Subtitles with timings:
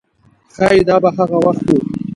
[0.55, 1.75] ښایي دا به هغه وخت و.